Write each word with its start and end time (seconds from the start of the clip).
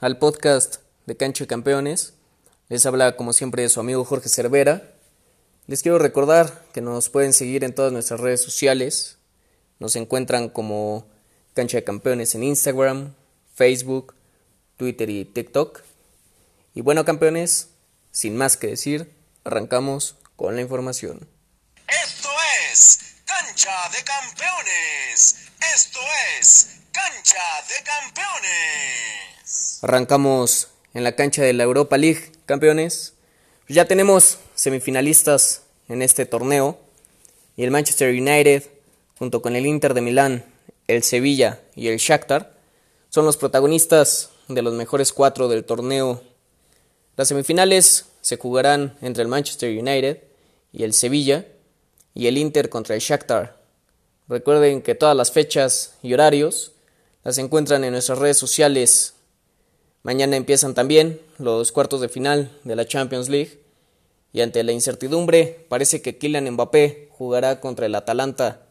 al 0.00 0.16
podcast 0.16 0.76
de 1.04 1.14
Cancho 1.16 1.44
de 1.44 1.48
Campeones. 1.48 2.14
Les 2.68 2.86
habla 2.86 3.16
como 3.16 3.34
siempre 3.34 3.68
su 3.68 3.80
amigo 3.80 4.04
Jorge 4.04 4.30
Cervera. 4.30 4.94
Les 5.66 5.82
quiero 5.82 5.98
recordar 5.98 6.64
que 6.72 6.80
nos 6.80 7.10
pueden 7.10 7.34
seguir 7.34 7.64
en 7.64 7.74
todas 7.74 7.92
nuestras 7.92 8.18
redes 8.18 8.42
sociales. 8.42 9.18
Nos 9.78 9.96
encuentran 9.96 10.48
como 10.48 11.06
Cancha 11.52 11.76
de 11.76 11.84
Campeones 11.84 12.34
en 12.34 12.44
Instagram, 12.44 13.14
Facebook, 13.54 14.14
Twitter 14.78 15.10
y 15.10 15.26
TikTok. 15.26 15.82
Y 16.74 16.80
bueno 16.80 17.04
campeones, 17.04 17.68
sin 18.10 18.36
más 18.36 18.56
que 18.56 18.68
decir, 18.68 19.12
arrancamos 19.44 20.16
con 20.36 20.56
la 20.56 20.62
información. 20.62 21.28
Esto 21.86 22.28
es 22.72 23.16
Cancha 23.26 23.90
de 23.90 24.02
Campeones. 24.02 25.36
Esto 25.74 26.00
es 26.38 26.79
Cancha 26.92 27.42
de 27.68 27.84
Campeones. 27.84 29.78
Arrancamos 29.82 30.68
en 30.92 31.04
la 31.04 31.14
cancha 31.14 31.42
de 31.42 31.52
la 31.52 31.62
Europa 31.62 31.96
League, 31.96 32.32
campeones. 32.46 33.14
Ya 33.68 33.86
tenemos 33.86 34.38
semifinalistas 34.54 35.62
en 35.88 36.02
este 36.02 36.26
torneo 36.26 36.80
y 37.56 37.64
el 37.64 37.70
Manchester 37.70 38.10
United 38.10 38.64
junto 39.18 39.40
con 39.42 39.54
el 39.54 39.66
Inter 39.66 39.94
de 39.94 40.00
Milán, 40.00 40.44
el 40.88 41.02
Sevilla 41.02 41.60
y 41.76 41.88
el 41.88 41.98
Shakhtar 41.98 42.54
son 43.08 43.24
los 43.24 43.36
protagonistas 43.36 44.30
de 44.48 44.62
los 44.62 44.74
mejores 44.74 45.12
cuatro 45.12 45.48
del 45.48 45.64
torneo. 45.64 46.22
Las 47.16 47.28
semifinales 47.28 48.06
se 48.20 48.36
jugarán 48.36 48.96
entre 49.00 49.22
el 49.22 49.28
Manchester 49.28 49.70
United 49.78 50.22
y 50.72 50.84
el 50.84 50.92
Sevilla 50.92 51.46
y 52.14 52.26
el 52.26 52.38
Inter 52.38 52.68
contra 52.68 52.94
el 52.94 53.00
Shakhtar. 53.00 53.60
Recuerden 54.28 54.82
que 54.82 54.94
todas 54.94 55.16
las 55.16 55.32
fechas 55.32 55.94
y 56.02 56.14
horarios 56.14 56.72
las 57.22 57.38
encuentran 57.38 57.84
en 57.84 57.92
nuestras 57.92 58.18
redes 58.18 58.38
sociales. 58.38 59.14
Mañana 60.02 60.36
empiezan 60.36 60.74
también 60.74 61.20
los 61.38 61.72
cuartos 61.72 62.00
de 62.00 62.08
final 62.08 62.50
de 62.64 62.76
la 62.76 62.86
Champions 62.86 63.28
League 63.28 63.60
y 64.32 64.40
ante 64.40 64.62
la 64.62 64.72
incertidumbre 64.72 65.66
parece 65.68 66.00
que 66.00 66.16
Kylian 66.16 66.50
Mbappé 66.50 67.08
jugará 67.12 67.60
contra 67.60 67.86
el 67.86 67.94
Atalanta. 67.94 68.62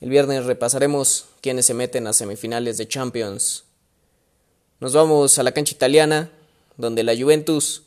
El 0.00 0.10
viernes 0.10 0.44
repasaremos 0.44 1.26
quiénes 1.40 1.66
se 1.66 1.74
meten 1.74 2.06
a 2.06 2.12
semifinales 2.12 2.76
de 2.76 2.88
Champions. 2.88 3.64
Nos 4.80 4.92
vamos 4.92 5.38
a 5.38 5.42
la 5.42 5.52
cancha 5.52 5.74
italiana, 5.74 6.30
donde 6.76 7.04
la 7.04 7.16
Juventus, 7.16 7.84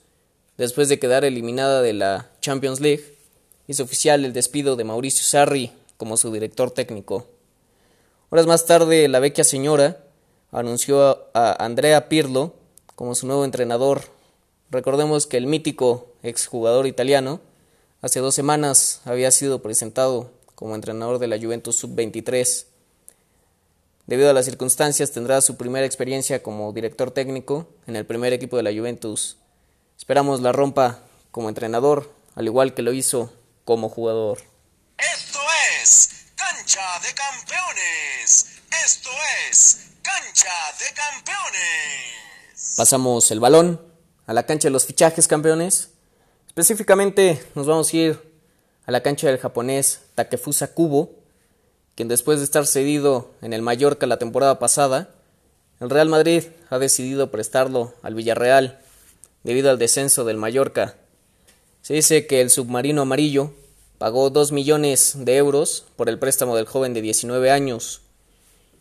después 0.58 0.89
de 0.89 0.98
quedar 0.98 1.25
eliminada 1.25 1.81
de 1.81 1.94
la 1.94 2.31
Champions 2.42 2.80
League, 2.80 3.17
hizo 3.67 3.83
oficial 3.83 4.25
el 4.25 4.33
despido 4.33 4.75
de 4.75 4.86
Mauricio 4.86 5.23
Sarri 5.23 5.73
como 5.98 6.17
su 6.17 6.31
director 6.31 6.72
técnico. 6.72 7.28
Horas 8.30 8.45
más 8.45 8.66
tarde, 8.66 9.08
la 9.08 9.22
vecchia 9.22 9.45
señora 9.45 10.03
anunció 10.52 11.30
a 11.33 11.64
Andrea 11.64 12.09
Pirlo 12.09 12.56
como 12.94 13.16
su 13.16 13.25
nuevo 13.25 13.45
entrenador. 13.45 14.02
Recordemos 14.70 15.28
que 15.28 15.38
el 15.38 15.47
mítico 15.47 16.11
exjugador 16.23 16.87
italiano 16.87 17.39
hace 18.02 18.20
dos 18.20 18.36
semanas 18.36 18.99
había 19.05 19.32
sido 19.32 19.61
presentado 19.61 20.30
como 20.55 20.76
entrenador 20.76 21.20
de 21.20 21.27
la 21.27 21.39
Juventus 21.39 21.77
Sub-23. 21.77 22.66
Debido 24.08 24.30
a 24.30 24.33
las 24.33 24.43
circunstancias, 24.43 25.11
tendrá 25.11 25.39
su 25.39 25.55
primera 25.55 25.86
experiencia 25.86 26.43
como 26.43 26.73
director 26.73 27.11
técnico 27.11 27.70
en 27.87 27.95
el 27.95 28.05
primer 28.05 28.33
equipo 28.33 28.58
de 28.58 28.64
la 28.64 28.73
Juventus. 28.77 29.37
Esperamos 29.98 30.42
la 30.42 30.52
rompa 30.52 30.99
como 31.32 31.48
entrenador, 31.48 32.11
al 32.36 32.45
igual 32.45 32.73
que 32.73 32.82
lo 32.82 32.92
hizo 32.92 33.32
como 33.64 33.87
jugador. 33.87 34.39
Esto 34.98 35.39
es 35.82 36.26
Cancha 36.36 36.99
de 36.99 37.14
Campeones. 37.14 37.67
Esto 38.87 39.09
es 39.52 39.80
Cancha 40.02 40.48
de 40.80 40.86
Campeones. 40.95 42.75
Pasamos 42.77 43.30
el 43.31 43.42
balón 43.42 43.81
a 44.25 44.31
la 44.31 44.45
cancha 44.45 44.70
de 44.70 44.71
los 44.71 44.86
fichajes 44.86 45.27
campeones. 45.27 45.89
Específicamente 46.48 47.43
nos 47.53 47.67
vamos 47.67 47.92
a 47.92 47.98
ir 47.98 48.21
a 48.86 48.92
la 48.93 49.03
cancha 49.03 49.27
del 49.27 49.39
japonés 49.39 50.03
Takefusa 50.15 50.73
Kubo, 50.73 51.11
quien 51.95 52.08
después 52.08 52.39
de 52.39 52.45
estar 52.45 52.65
cedido 52.65 53.31
en 53.42 53.52
el 53.52 53.61
Mallorca 53.61 54.08
la 54.08 54.20
temporada 54.20 54.58
pasada, 54.58 55.09
el 55.81 55.89
Real 55.89 56.08
Madrid 56.08 56.45
ha 56.69 56.80
decidido 56.80 57.30
prestarlo 57.30 57.93
al 58.04 58.15
Villarreal 58.15 58.80
debido 59.43 59.69
al 59.69 59.80
descenso 59.80 60.23
del 60.23 60.37
Mallorca. 60.37 60.95
Se 61.81 61.93
dice 61.93 62.25
que 62.25 62.39
el 62.39 62.49
submarino 62.49 63.02
amarillo 63.02 63.54
pagó 63.98 64.30
2 64.30 64.54
millones 64.54 65.11
de 65.17 65.36
euros 65.36 65.83
por 65.98 66.08
el 66.08 66.19
préstamo 66.19 66.55
del 66.55 66.67
joven 66.67 66.93
de 66.93 67.02
19 67.02 67.52
años 67.52 68.04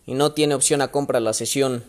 y 0.06 0.14
no 0.14 0.32
tiene 0.32 0.54
opción 0.54 0.80
a 0.80 0.90
compra 0.90 1.20
la 1.20 1.32
sesión. 1.32 1.84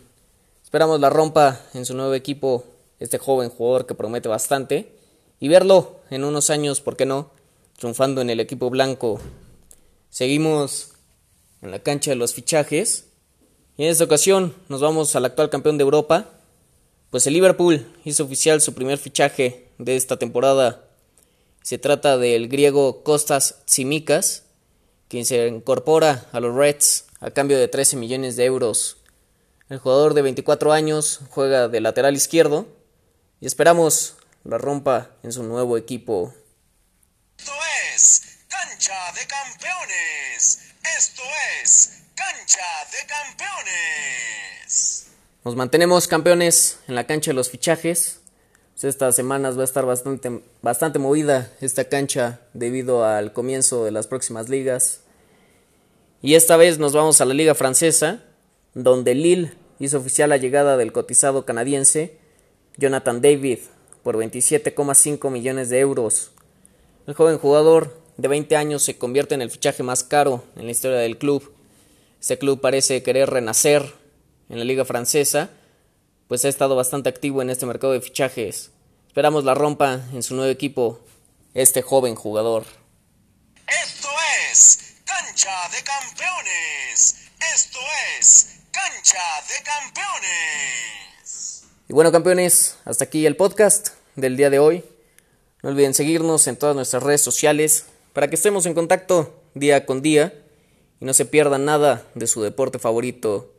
Esperamos 0.62 1.00
la 1.00 1.08
rompa 1.08 1.60
en 1.72 1.86
su 1.86 1.94
nuevo 1.94 2.14
equipo 2.14 2.64
este 2.98 3.18
joven 3.18 3.48
jugador 3.48 3.86
que 3.86 3.94
promete 3.94 4.28
bastante 4.28 4.92
y 5.40 5.48
verlo 5.48 6.00
en 6.10 6.24
unos 6.24 6.50
años, 6.50 6.80
¿por 6.80 6.96
qué 6.96 7.06
no?, 7.06 7.30
triunfando 7.78 8.20
en 8.20 8.28
el 8.28 8.40
equipo 8.40 8.68
blanco. 8.70 9.20
Seguimos 10.10 10.90
en 11.62 11.70
la 11.70 11.78
cancha 11.78 12.10
de 12.10 12.16
los 12.16 12.34
fichajes 12.34 13.06
y 13.76 13.84
en 13.84 13.90
esta 13.90 14.04
ocasión 14.04 14.54
nos 14.68 14.80
vamos 14.80 15.14
al 15.14 15.24
actual 15.24 15.48
campeón 15.48 15.78
de 15.78 15.84
Europa, 15.84 16.28
pues 17.10 17.26
el 17.26 17.34
Liverpool 17.34 17.86
hizo 18.04 18.24
oficial 18.24 18.60
su 18.60 18.74
primer 18.74 18.98
fichaje 18.98 19.68
de 19.78 19.96
esta 19.96 20.18
temporada 20.18 20.88
se 21.68 21.76
trata 21.76 22.16
del 22.16 22.48
griego 22.48 23.02
Kostas 23.02 23.62
Tsimikas, 23.66 24.44
quien 25.08 25.24
se 25.24 25.48
incorpora 25.48 26.26
a 26.32 26.40
los 26.40 26.54
Reds 26.54 27.06
a 27.20 27.30
cambio 27.30 27.58
de 27.58 27.68
13 27.68 27.96
millones 27.96 28.36
de 28.36 28.44
euros. 28.44 28.98
El 29.68 29.78
jugador 29.78 30.14
de 30.14 30.22
24 30.22 30.72
años 30.72 31.20
juega 31.30 31.68
de 31.68 31.80
lateral 31.80 32.14
izquierdo 32.14 32.66
y 33.40 33.46
esperamos 33.46 34.16
la 34.44 34.58
rompa 34.58 35.10
en 35.22 35.32
su 35.32 35.42
nuevo 35.42 35.76
equipo. 35.76 36.34
Esto 37.38 37.52
es 37.94 38.22
Cancha 38.48 39.12
de 39.12 39.26
Campeones. 39.26 40.60
Esto 40.96 41.22
es 41.62 41.92
Cancha 42.14 42.64
de 42.92 43.06
Campeones. 43.06 45.06
Nos 45.44 45.56
mantenemos 45.56 46.08
campeones 46.08 46.78
en 46.88 46.94
la 46.94 47.06
cancha 47.06 47.30
de 47.30 47.34
los 47.34 47.50
fichajes. 47.50 48.17
Pues 48.80 48.94
estas 48.94 49.16
semanas 49.16 49.58
va 49.58 49.62
a 49.62 49.64
estar 49.64 49.84
bastante, 49.84 50.40
bastante 50.62 51.00
movida 51.00 51.50
esta 51.60 51.86
cancha 51.86 52.38
debido 52.54 53.04
al 53.04 53.32
comienzo 53.32 53.84
de 53.84 53.90
las 53.90 54.06
próximas 54.06 54.48
ligas. 54.48 55.00
Y 56.22 56.34
esta 56.34 56.56
vez 56.56 56.78
nos 56.78 56.92
vamos 56.92 57.20
a 57.20 57.24
la 57.24 57.34
liga 57.34 57.56
francesa, 57.56 58.22
donde 58.74 59.16
Lille 59.16 59.52
hizo 59.80 59.98
oficial 59.98 60.30
la 60.30 60.36
llegada 60.36 60.76
del 60.76 60.92
cotizado 60.92 61.44
canadiense 61.44 62.18
Jonathan 62.76 63.20
David 63.20 63.58
por 64.04 64.16
27,5 64.16 65.28
millones 65.28 65.70
de 65.70 65.80
euros. 65.80 66.30
El 67.08 67.14
joven 67.14 67.38
jugador 67.38 68.00
de 68.16 68.28
20 68.28 68.54
años 68.54 68.84
se 68.84 68.96
convierte 68.96 69.34
en 69.34 69.42
el 69.42 69.50
fichaje 69.50 69.82
más 69.82 70.04
caro 70.04 70.44
en 70.54 70.66
la 70.66 70.70
historia 70.70 70.98
del 70.98 71.18
club. 71.18 71.52
Este 72.20 72.38
club 72.38 72.60
parece 72.60 73.02
querer 73.02 73.28
renacer 73.28 73.92
en 74.48 74.60
la 74.60 74.64
liga 74.64 74.84
francesa 74.84 75.50
pues 76.28 76.44
ha 76.44 76.48
estado 76.48 76.76
bastante 76.76 77.08
activo 77.08 77.42
en 77.42 77.50
este 77.50 77.66
mercado 77.66 77.94
de 77.94 78.02
fichajes. 78.02 78.70
Esperamos 79.06 79.44
la 79.44 79.54
rompa 79.54 80.02
en 80.12 80.22
su 80.22 80.34
nuevo 80.34 80.50
equipo, 80.50 81.00
este 81.54 81.80
joven 81.80 82.14
jugador. 82.14 82.64
Esto 83.66 84.08
es 84.52 84.96
Cancha 85.04 85.68
de 85.70 85.82
Campeones. 85.82 87.16
Esto 87.54 87.78
es 88.20 88.58
Cancha 88.70 89.18
de 89.48 89.64
Campeones. 89.64 91.64
Y 91.88 91.94
bueno, 91.94 92.12
campeones, 92.12 92.76
hasta 92.84 93.04
aquí 93.04 93.24
el 93.24 93.36
podcast 93.36 93.88
del 94.14 94.36
día 94.36 94.50
de 94.50 94.58
hoy. 94.58 94.84
No 95.62 95.70
olviden 95.70 95.94
seguirnos 95.94 96.46
en 96.46 96.56
todas 96.56 96.76
nuestras 96.76 97.02
redes 97.02 97.22
sociales 97.22 97.86
para 98.12 98.28
que 98.28 98.36
estemos 98.36 98.66
en 98.66 98.74
contacto 98.74 99.42
día 99.54 99.86
con 99.86 100.02
día 100.02 100.34
y 101.00 101.06
no 101.06 101.14
se 101.14 101.24
pierdan 101.24 101.64
nada 101.64 102.04
de 102.14 102.26
su 102.26 102.42
deporte 102.42 102.78
favorito 102.78 103.54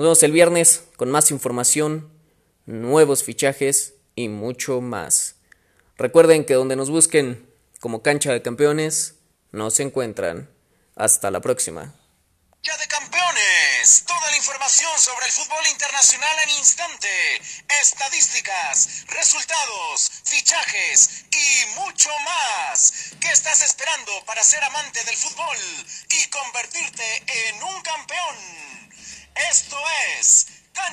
nos 0.00 0.06
vemos 0.06 0.22
el 0.22 0.32
viernes 0.32 0.84
con 0.96 1.10
más 1.10 1.30
información, 1.30 2.10
nuevos 2.64 3.22
fichajes 3.22 3.96
y 4.14 4.28
mucho 4.28 4.80
más. 4.80 5.34
Recuerden 5.98 6.46
que 6.46 6.54
donde 6.54 6.74
nos 6.74 6.88
busquen 6.88 7.46
como 7.80 8.00
cancha 8.00 8.32
de 8.32 8.40
campeones, 8.40 9.16
nos 9.52 9.78
encuentran. 9.78 10.48
Hasta 10.96 11.30
la 11.30 11.42
próxima. 11.42 11.82
de 12.62 12.88
campeones! 12.88 13.10
campeones. 13.10 14.04
Toda 14.06 14.30
la 14.30 14.36
información 14.38 14.90
sobre 14.98 15.26
el 15.26 15.32
fútbol 15.32 15.66
internacional 15.66 16.36
en 16.44 16.50
instante. 16.56 17.42
Estadísticas, 17.82 19.04
resultados, 19.08 20.10
fichajes 20.24 21.26
y 21.30 21.78
mucho 21.78 22.08
más. 22.24 23.12
¿Qué 23.20 23.30
estás 23.32 23.60
esperando 23.60 24.12
para 24.24 24.42
ser 24.42 24.64
amante 24.64 25.04
del 25.04 25.16
fútbol 25.16 25.58
y 26.08 26.26
convertirte 26.30 27.22
en 27.48 27.62
un 27.62 27.82
campeón? 27.82 28.79